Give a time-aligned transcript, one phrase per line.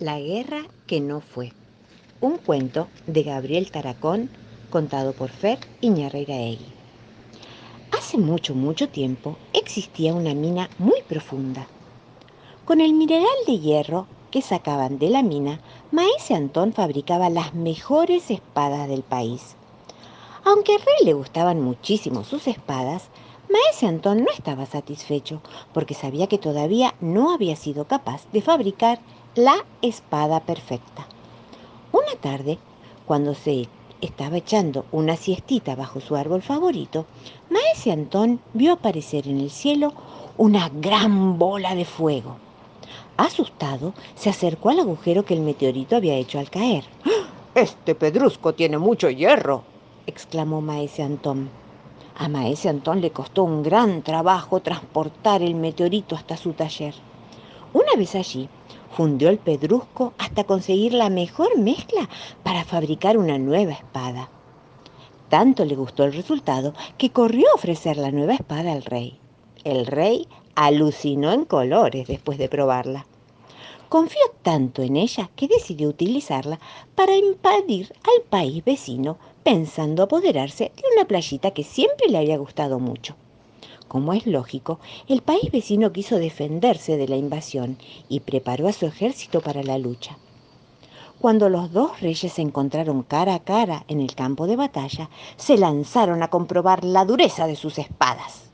[0.00, 1.52] La guerra que no fue.
[2.20, 4.30] Un cuento de Gabriel Taracón
[4.70, 6.72] contado por Fer Iñarreiraegui.
[7.90, 11.66] Hace mucho, mucho tiempo existía una mina muy profunda.
[12.64, 15.58] Con el mineral de hierro que sacaban de la mina,
[15.90, 19.56] Maese Antón fabricaba las mejores espadas del país.
[20.44, 23.08] Aunque al rey le gustaban muchísimo sus espadas,
[23.50, 25.42] Maese Antón no estaba satisfecho
[25.74, 29.00] porque sabía que todavía no había sido capaz de fabricar
[29.34, 31.06] la espada perfecta.
[31.92, 32.58] Una tarde,
[33.06, 33.68] cuando se
[34.00, 37.06] estaba echando una siestita bajo su árbol favorito,
[37.50, 39.92] Maese Antón vio aparecer en el cielo
[40.36, 42.36] una gran bola de fuego.
[43.16, 46.84] Asustado, se acercó al agujero que el meteorito había hecho al caer.
[47.54, 49.64] Este pedrusco tiene mucho hierro,
[50.06, 51.50] exclamó Maese Antón.
[52.16, 56.94] A Maese Antón le costó un gran trabajo transportar el meteorito hasta su taller.
[57.72, 58.48] Una vez allí,
[58.92, 62.08] fundió el pedrusco hasta conseguir la mejor mezcla
[62.42, 64.28] para fabricar una nueva espada.
[65.28, 69.18] Tanto le gustó el resultado que corrió a ofrecer la nueva espada al rey.
[69.64, 73.06] El rey alucinó en colores después de probarla.
[73.88, 76.58] Confió tanto en ella que decidió utilizarla
[76.94, 82.78] para invadir al país vecino pensando apoderarse de una playita que siempre le había gustado
[82.80, 83.16] mucho.
[83.88, 88.86] Como es lógico, el país vecino quiso defenderse de la invasión y preparó a su
[88.86, 90.18] ejército para la lucha.
[91.18, 95.58] Cuando los dos reyes se encontraron cara a cara en el campo de batalla, se
[95.58, 98.50] lanzaron a comprobar la dureza de sus espadas.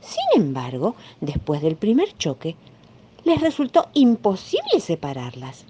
[0.00, 2.56] Sin embargo, después del primer choque,
[3.24, 5.66] les resultó imposible separarlas.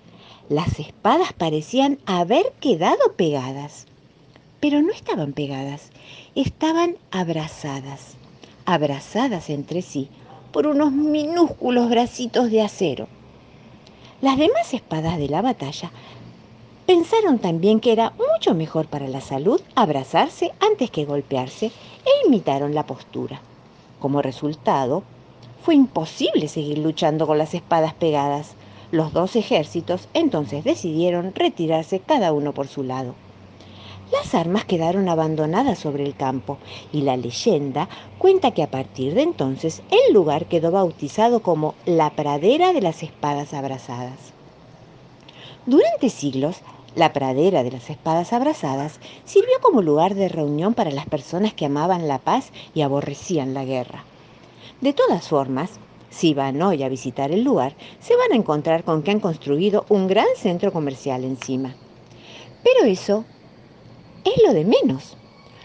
[0.48, 3.86] Las espadas parecían haber quedado pegadas
[4.60, 5.90] pero no estaban pegadas,
[6.34, 8.16] estaban abrazadas,
[8.70, 10.08] abrazadas entre sí
[10.52, 13.08] por unos minúsculos bracitos de acero.
[14.20, 15.90] Las demás espadas de la batalla
[16.86, 22.74] pensaron también que era mucho mejor para la salud abrazarse antes que golpearse e imitaron
[22.74, 23.40] la postura.
[23.98, 25.04] Como resultado,
[25.62, 28.56] fue imposible seguir luchando con las espadas pegadas.
[28.90, 33.14] Los dos ejércitos entonces decidieron retirarse cada uno por su lado.
[34.12, 36.58] Las armas quedaron abandonadas sobre el campo
[36.92, 37.88] y la leyenda
[38.18, 43.04] cuenta que a partir de entonces el lugar quedó bautizado como la pradera de las
[43.04, 44.32] espadas abrazadas.
[45.64, 46.56] Durante siglos,
[46.96, 51.66] la pradera de las espadas abrazadas sirvió como lugar de reunión para las personas que
[51.66, 54.04] amaban la paz y aborrecían la guerra.
[54.80, 55.70] De todas formas,
[56.08, 59.84] si van hoy a visitar el lugar, se van a encontrar con que han construido
[59.88, 61.76] un gran centro comercial encima.
[62.64, 63.24] Pero eso
[64.24, 65.16] es lo de menos.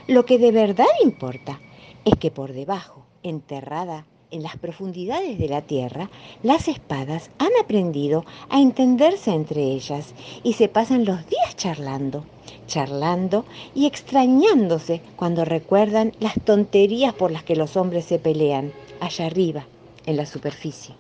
[0.08, 1.60] Lo que de verdad importa
[2.04, 6.10] es que por debajo, enterrada en las profundidades de la tierra,
[6.44, 10.14] las espadas han aprendido a entenderse entre ellas
[10.44, 12.26] y se pasan los días charlando,
[12.68, 19.26] charlando y extrañándose cuando recuerdan las tonterías por las que los hombres se pelean allá
[19.26, 19.66] arriba,
[20.06, 20.96] en la superficie.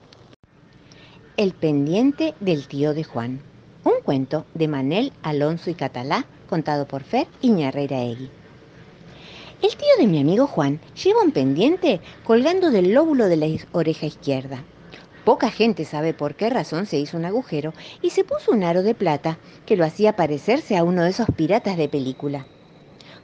[1.37, 3.41] El pendiente del tío de Juan.
[3.83, 8.29] Un cuento de Manel Alonso y Catalá contado por Fer Iñarreiraegui.
[9.61, 14.05] El tío de mi amigo Juan lleva un pendiente colgando del lóbulo de la oreja
[14.05, 14.63] izquierda.
[15.23, 18.83] Poca gente sabe por qué razón se hizo un agujero y se puso un aro
[18.83, 22.45] de plata que lo hacía parecerse a uno de esos piratas de película.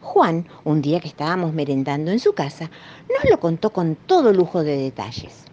[0.02, 2.72] Juan, un día que estábamos merendando en su casa,
[3.08, 5.46] nos lo contó con todo lujo de detalles.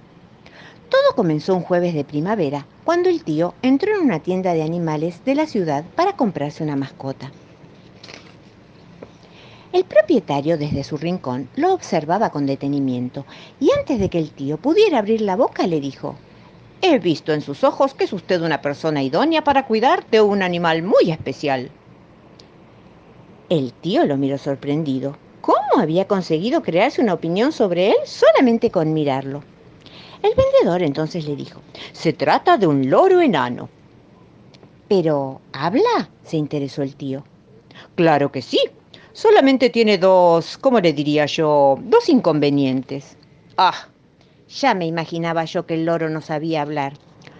[0.88, 5.22] Todo comenzó un jueves de primavera, cuando el tío entró en una tienda de animales
[5.26, 7.30] de la ciudad para comprarse una mascota.
[9.70, 13.26] El propietario desde su rincón lo observaba con detenimiento
[13.60, 16.16] y antes de que el tío pudiera abrir la boca le dijo,
[16.80, 20.42] He visto en sus ojos que es usted una persona idónea para cuidar de un
[20.42, 21.70] animal muy especial.
[23.50, 25.16] El tío lo miró sorprendido.
[25.42, 29.42] ¿Cómo había conseguido crearse una opinión sobre él solamente con mirarlo?
[30.22, 31.60] El vendedor entonces le dijo,
[31.92, 33.68] se trata de un loro enano.
[34.88, 36.08] ¿Pero habla?
[36.24, 37.24] se interesó el tío.
[37.94, 38.58] Claro que sí,
[39.12, 41.78] solamente tiene dos, ¿cómo le diría yo?
[41.82, 43.16] Dos inconvenientes.
[43.56, 43.88] Ah,
[44.48, 46.94] ya me imaginaba yo que el loro no sabía hablar.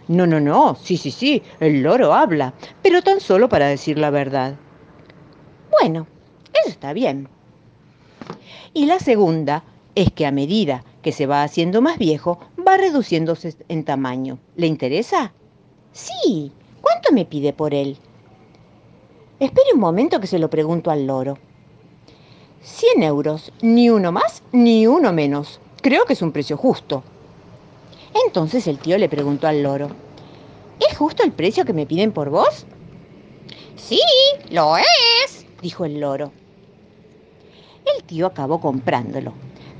[0.08, 4.10] No, no, no, sí, sí, sí, el loro habla, pero tan solo para decir la
[4.10, 4.56] verdad.
[5.70, 6.06] Bueno,
[6.54, 7.28] eso está bien.
[8.72, 13.56] Y la segunda es que a medida que se va haciendo más viejo, va reduciéndose
[13.68, 14.38] en tamaño.
[14.56, 15.32] ¿Le interesa?
[15.92, 16.52] Sí.
[16.80, 17.98] ¿Cuánto me pide por él?
[19.40, 21.38] Espere un momento que se lo pregunto al loro.
[22.62, 25.60] 100 euros, ni uno más ni uno menos.
[25.81, 27.02] Creo que es un precio justo.
[28.26, 29.90] Entonces el tío le preguntó al loro,
[30.81, 32.66] ¿Es justo el precio que me piden por vos?
[33.76, 34.00] Sí,
[34.50, 36.32] lo es, dijo el loro.
[37.96, 39.32] El tío acabó comprándolo,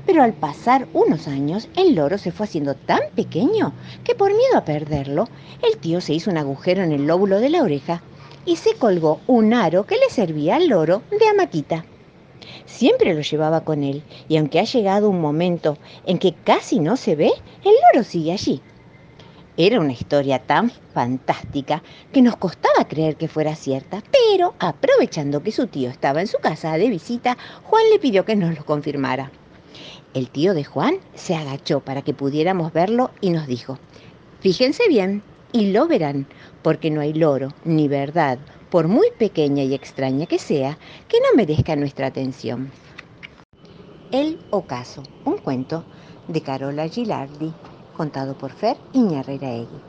[0.05, 3.73] pero al pasar unos años el loro se fue haciendo tan pequeño
[4.03, 5.27] que por miedo a perderlo,
[5.61, 8.01] el tío se hizo un agujero en el lóbulo de la oreja
[8.45, 11.85] y se colgó un aro que le servía al loro de amaquita.
[12.65, 16.97] Siempre lo llevaba con él y aunque ha llegado un momento en que casi no
[16.97, 17.31] se ve,
[17.63, 18.61] el loro sigue allí.
[19.57, 25.51] Era una historia tan fantástica que nos costaba creer que fuera cierta, pero aprovechando que
[25.51, 29.31] su tío estaba en su casa de visita, Juan le pidió que nos lo confirmara.
[30.13, 33.77] El tío de Juan se agachó para que pudiéramos verlo y nos dijo,
[34.39, 36.27] fíjense bien y lo verán,
[36.61, 41.35] porque no hay loro ni verdad, por muy pequeña y extraña que sea, que no
[41.35, 42.71] merezca nuestra atención.
[44.11, 45.83] El ocaso, un cuento
[46.27, 47.53] de Carola Gilardi,
[47.95, 49.81] contado por Fer Iñarreraegui.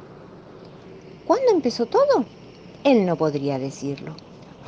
[1.26, 2.24] ¿Cuándo empezó todo?
[2.84, 4.14] Él no podría decirlo.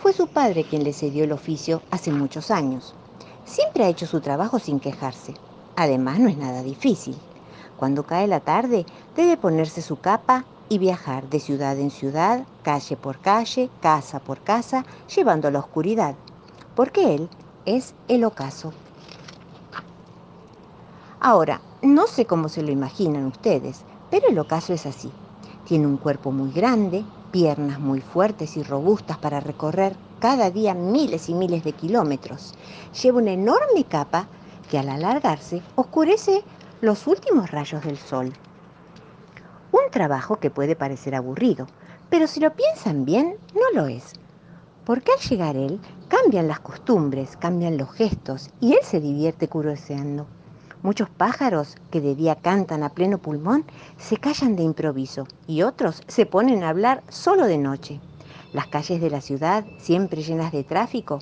[0.01, 2.95] Fue su padre quien le cedió el oficio hace muchos años.
[3.45, 5.35] Siempre ha hecho su trabajo sin quejarse.
[5.77, 7.17] Además, no es nada difícil.
[7.77, 8.85] Cuando cae la tarde,
[9.17, 14.41] debe ponerse su capa y viajar de ciudad en ciudad, calle por calle, casa por
[14.41, 16.17] casa, llevando la oscuridad,
[16.75, 17.29] porque él
[17.67, 18.73] es el ocaso.
[21.21, 25.13] Ahora, no sé cómo se lo imaginan ustedes, pero el ocaso es así.
[25.63, 31.29] Tiene un cuerpo muy grande, piernas muy fuertes y robustas para recorrer cada día miles
[31.29, 32.55] y miles de kilómetros.
[33.03, 34.31] Lleva una enorme capa
[34.71, 36.47] que al alargarse oscurece
[36.81, 38.33] los últimos rayos del sol.
[39.73, 41.67] Un trabajo que puede parecer aburrido,
[42.11, 44.13] pero si lo piensan bien, no lo es.
[44.85, 50.27] Porque al llegar él, cambian las costumbres, cambian los gestos y él se divierte curioseando.
[50.83, 53.65] Muchos pájaros que de día cantan a pleno pulmón
[53.97, 57.99] se callan de improviso y otros se ponen a hablar solo de noche.
[58.53, 61.21] Las calles de la ciudad, siempre llenas de tráfico,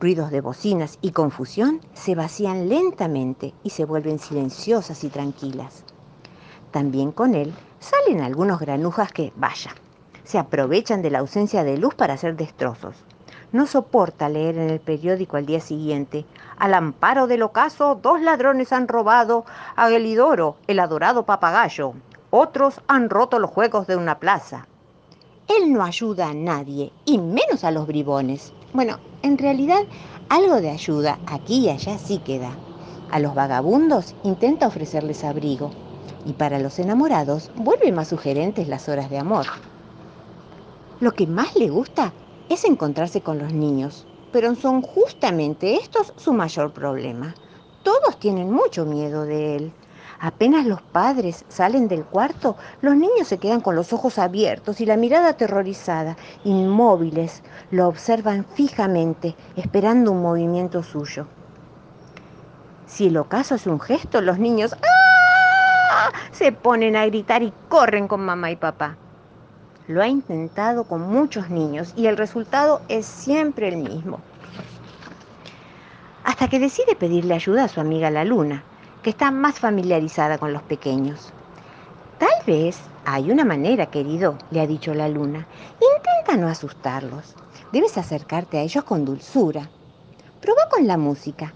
[0.00, 5.84] ruidos de bocinas y confusión, se vacían lentamente y se vuelven silenciosas y tranquilas.
[6.70, 9.74] También con él salen algunos granujas que, vaya,
[10.24, 12.96] se aprovechan de la ausencia de luz para hacer destrozos.
[13.52, 16.26] No soporta leer en el periódico al día siguiente,
[16.58, 19.44] al amparo del ocaso, dos ladrones han robado
[19.76, 21.94] a Gelidoro, el adorado papagayo.
[22.30, 24.66] Otros han roto los juegos de una plaza.
[25.48, 28.52] Él no ayuda a nadie, y menos a los bribones.
[28.72, 29.84] Bueno, en realidad
[30.28, 32.50] algo de ayuda aquí y allá sí queda.
[33.12, 35.70] A los vagabundos intenta ofrecerles abrigo,
[36.24, 39.46] y para los enamorados vuelve más sugerentes las horas de amor.
[41.00, 42.12] Lo que más le gusta
[42.48, 47.34] es encontrarse con los niños, pero son justamente estos su mayor problema.
[47.82, 49.72] Todos tienen mucho miedo de él.
[50.18, 54.86] Apenas los padres salen del cuarto, los niños se quedan con los ojos abiertos y
[54.86, 61.26] la mirada aterrorizada, inmóviles, lo observan fijamente, esperando un movimiento suyo.
[62.86, 64.95] Si el ocaso es un gesto, los niños ¡ah!
[66.32, 68.96] Se ponen a gritar y corren con mamá y papá.
[69.88, 74.20] Lo ha intentado con muchos niños y el resultado es siempre el mismo.
[76.24, 78.64] Hasta que decide pedirle ayuda a su amiga la luna,
[79.02, 81.32] que está más familiarizada con los pequeños.
[82.18, 85.46] Tal vez hay una manera, querido, le ha dicho la luna.
[85.96, 87.36] Intenta no asustarlos.
[87.72, 89.68] Debes acercarte a ellos con dulzura.
[90.40, 91.52] Prueba con la música.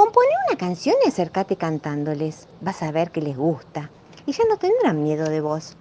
[0.00, 2.48] Compone una canción y acércate cantándoles.
[2.62, 3.90] Vas a ver que les gusta
[4.24, 5.76] y ya no tendrán miedo de vos.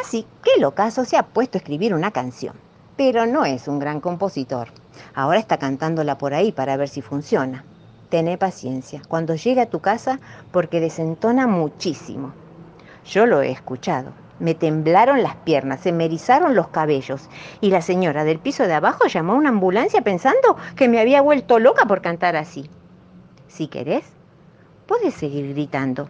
[0.00, 2.54] Así que el ocaso se ha puesto a escribir una canción,
[2.96, 4.68] pero no es un gran compositor.
[5.14, 7.64] Ahora está cantándola por ahí para ver si funciona.
[8.08, 10.20] Tené paciencia cuando llegue a tu casa
[10.52, 12.34] porque desentona muchísimo.
[13.04, 14.12] Yo lo he escuchado.
[14.40, 17.28] Me temblaron las piernas, se me erizaron los cabellos
[17.60, 21.20] y la señora del piso de abajo llamó a una ambulancia pensando que me había
[21.20, 22.68] vuelto loca por cantar así.
[23.48, 24.04] Si querés,
[24.86, 26.08] puedes seguir gritando,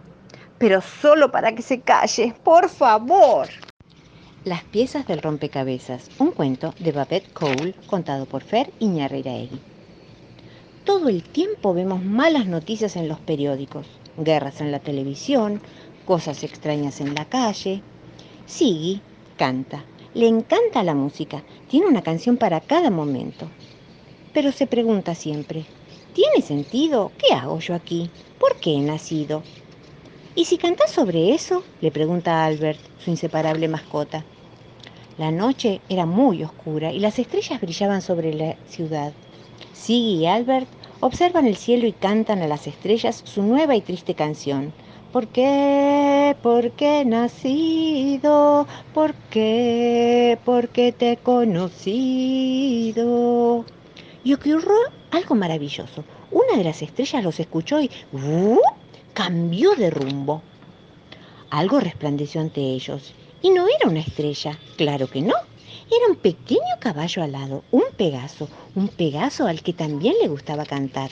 [0.58, 3.49] pero solo para que se calle, por favor.
[4.44, 9.60] Las piezas del rompecabezas, un cuento de Babette Cole contado por Fer Iñarreiraegui.
[10.84, 15.60] Todo el tiempo vemos malas noticias en los periódicos, guerras en la televisión,
[16.06, 17.82] cosas extrañas en la calle.
[18.50, 19.00] Siggy
[19.37, 23.49] canta, le encanta la música, tiene una canción para cada momento.
[24.35, 25.64] Pero se pregunta siempre,
[26.14, 27.12] ¿tiene sentido?
[27.16, 28.11] ¿Qué hago yo aquí?
[28.40, 29.45] ¿Por qué he nacido?
[30.35, 31.62] ¿Y si cantas sobre eso?
[31.80, 34.25] le pregunta Albert, su inseparable mascota.
[35.16, 39.12] La noche era muy oscura y las estrellas brillaban sobre la ciudad.
[39.73, 44.16] Siggy y Albert observan el cielo y cantan a las estrellas su nueva y triste
[44.16, 44.75] canción,
[45.12, 46.37] ¿Por qué?
[46.40, 48.69] ¿Por qué he nacido?
[48.95, 50.38] ¿Por qué?
[50.45, 51.75] Porque te he conocido.
[54.23, 54.71] Y ocurrió
[55.11, 56.05] algo maravilloso.
[56.31, 58.61] Una de las estrellas los escuchó y ¡uh!
[59.12, 60.43] cambió de rumbo.
[61.50, 63.12] Algo resplandeció ante ellos.
[63.43, 65.35] Y no era una estrella, claro que no.
[65.90, 71.11] Era un pequeño caballo alado, un pegaso, un pegaso al que también le gustaba cantar.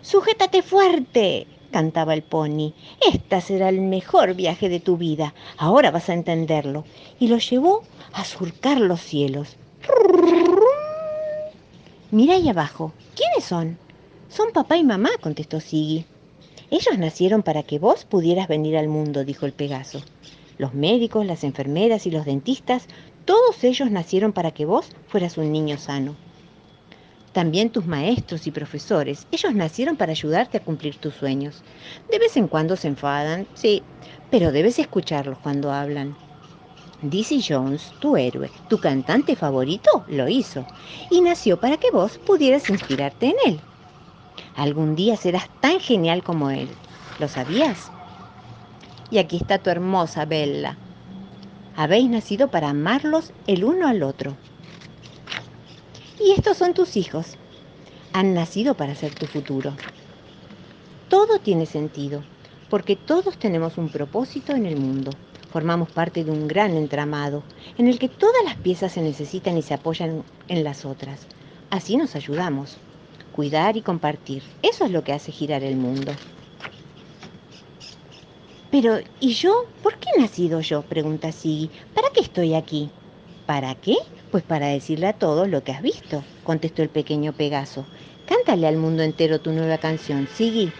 [0.00, 2.72] Sujétate fuerte, cantaba el pony.
[3.12, 5.34] Este será el mejor viaje de tu vida.
[5.56, 6.84] Ahora vas a entenderlo.
[7.18, 7.82] Y lo llevó
[8.12, 9.56] a surcar los cielos.
[12.10, 12.92] Mira ahí abajo.
[13.14, 13.78] ¿Quiénes son?
[14.28, 16.04] Son papá y mamá, contestó Siggy.
[16.70, 20.02] Ellos nacieron para que vos pudieras venir al mundo, dijo el Pegaso.
[20.58, 22.86] Los médicos, las enfermeras y los dentistas,
[23.24, 26.16] todos ellos nacieron para que vos fueras un niño sano.
[27.32, 31.64] También tus maestros y profesores, ellos nacieron para ayudarte a cumplir tus sueños.
[32.10, 33.88] De vez en cuando se enfadan, sí,
[34.28, 36.18] pero debes escucharlos cuando hablan.
[37.00, 40.66] Dizzy Jones, tu héroe, tu cantante favorito, lo hizo
[41.10, 43.64] y nació para que vos pudieras inspirarte en él.
[44.54, 46.80] Algún día serás tan genial como él.
[47.18, 47.92] ¿Lo sabías?
[49.10, 50.80] Y aquí está tu hermosa Bella.
[51.72, 54.38] Habéis nacido para amarlos el uno al otro.
[56.20, 57.36] Y estos son tus hijos.
[58.12, 59.74] Han nacido para ser tu futuro.
[61.08, 62.22] Todo tiene sentido,
[62.68, 65.10] porque todos tenemos un propósito en el mundo.
[65.52, 67.42] Formamos parte de un gran entramado
[67.78, 71.26] en el que todas las piezas se necesitan y se apoyan en las otras.
[71.70, 72.76] Así nos ayudamos.
[73.32, 74.42] Cuidar y compartir.
[74.62, 76.12] Eso es lo que hace girar el mundo.
[78.70, 79.64] Pero, ¿y yo?
[79.82, 80.82] ¿Por qué nacido yo?
[80.82, 81.70] pregunta Siggy.
[81.94, 82.90] ¿Para qué estoy aquí?
[83.46, 83.96] ¿Para qué?
[84.30, 87.86] Pues para decirle a todos lo que has visto, contestó el pequeño Pegaso.
[88.26, 90.70] Cántale al mundo entero tu nueva canción, Siggy.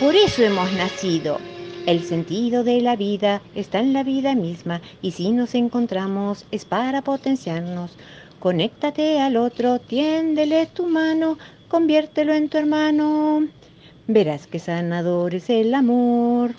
[0.00, 1.38] Por eso hemos nacido,
[1.86, 6.64] el sentido de la vida está en la vida misma y si nos encontramos es
[6.64, 7.96] para potenciarnos.
[8.40, 11.38] Conéctate al otro, tiéndele tu mano,
[11.68, 13.48] conviértelo en tu hermano.
[14.06, 16.54] Verás que sanador es el amor.